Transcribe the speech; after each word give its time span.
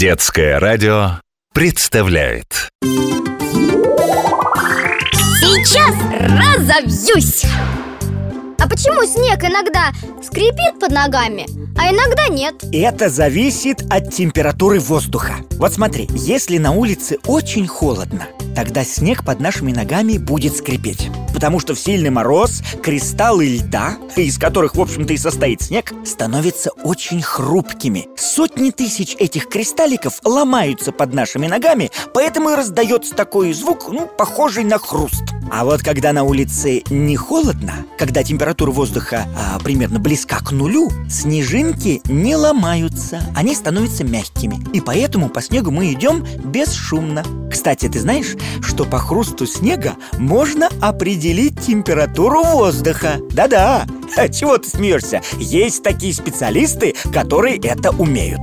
Детское 0.00 0.58
радио 0.58 1.20
представляет 1.52 2.70
Сейчас 5.42 5.94
разобьюсь! 6.22 7.44
А 8.58 8.66
почему 8.66 9.04
снег 9.04 9.44
иногда 9.44 9.92
скрипит 10.22 10.80
под 10.80 10.92
ногами, 10.92 11.44
а 11.78 11.92
иногда 11.92 12.28
нет? 12.28 12.64
Это 12.72 13.10
зависит 13.10 13.82
от 13.90 14.10
температуры 14.10 14.80
воздуха 14.80 15.34
Вот 15.58 15.74
смотри, 15.74 16.08
если 16.14 16.56
на 16.56 16.70
улице 16.70 17.18
очень 17.26 17.66
холодно 17.66 18.26
Тогда 18.56 18.84
снег 18.84 19.22
под 19.22 19.40
нашими 19.40 19.72
ногами 19.72 20.16
будет 20.16 20.56
скрипеть 20.56 21.10
Потому 21.32 21.60
что 21.60 21.74
в 21.74 21.78
сильный 21.78 22.10
мороз 22.10 22.62
кристаллы 22.82 23.46
льда, 23.46 23.96
из 24.16 24.38
которых, 24.38 24.74
в 24.74 24.80
общем-то, 24.80 25.12
и 25.12 25.16
состоит 25.16 25.62
снег 25.62 25.92
Становятся 26.04 26.70
очень 26.82 27.22
хрупкими. 27.22 28.08
Сотни 28.16 28.70
тысяч 28.70 29.14
этих 29.18 29.48
кристалликов 29.48 30.20
ломаются 30.24 30.92
под 30.92 31.14
нашими 31.14 31.46
ногами 31.46 31.90
Поэтому 32.12 32.50
и 32.50 32.54
раздается 32.54 33.14
такой 33.14 33.52
звук, 33.52 33.88
ну, 33.88 34.06
похожий 34.06 34.64
на 34.64 34.78
хруст 34.78 35.22
а 35.50 35.64
вот 35.64 35.82
когда 35.82 36.12
на 36.12 36.22
улице 36.22 36.82
не 36.90 37.16
холодно, 37.16 37.84
когда 37.98 38.22
температура 38.22 38.70
воздуха 38.70 39.26
а, 39.36 39.58
примерно 39.58 39.98
близка 39.98 40.38
к 40.38 40.52
нулю, 40.52 40.90
снежинки 41.08 42.00
не 42.06 42.36
ломаются, 42.36 43.20
они 43.34 43.54
становятся 43.54 44.04
мягкими. 44.04 44.58
И 44.72 44.80
поэтому 44.80 45.28
по 45.28 45.42
снегу 45.42 45.70
мы 45.70 45.92
идем 45.92 46.24
бесшумно. 46.44 47.24
Кстати, 47.50 47.88
ты 47.88 47.98
знаешь, 48.00 48.36
что 48.62 48.84
по 48.84 48.98
хрусту 48.98 49.46
снега 49.46 49.94
можно 50.18 50.68
определить 50.80 51.60
температуру 51.60 52.44
воздуха? 52.44 53.16
Да-да, 53.30 53.86
чего 54.32 54.56
ты 54.58 54.68
смеешься? 54.68 55.20
Есть 55.38 55.82
такие 55.82 56.14
специалисты, 56.14 56.94
которые 57.12 57.58
это 57.58 57.90
умеют. 57.90 58.40